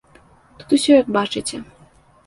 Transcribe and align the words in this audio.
Тут 0.63 0.73
усё, 0.79 0.91
як 1.01 1.15
бачыце. 1.21 1.65